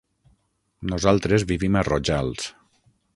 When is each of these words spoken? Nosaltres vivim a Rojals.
Nosaltres 0.93 1.45
vivim 1.53 1.77
a 1.83 1.87
Rojals. 1.91 2.49